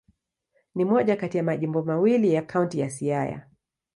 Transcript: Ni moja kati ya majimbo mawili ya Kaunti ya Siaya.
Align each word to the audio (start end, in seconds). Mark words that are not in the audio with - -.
Ni 0.75 0.85
moja 0.85 1.15
kati 1.15 1.37
ya 1.37 1.43
majimbo 1.43 1.83
mawili 1.83 2.33
ya 2.33 2.41
Kaunti 2.41 2.79
ya 2.79 2.89
Siaya. 2.89 3.47